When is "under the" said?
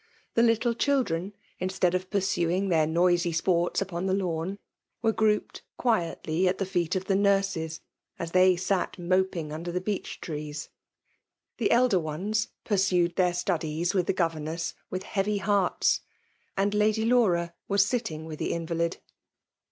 9.53-9.79